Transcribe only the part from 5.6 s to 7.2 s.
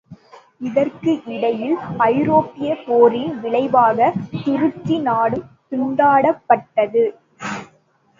துண்டாடப்பட்டது.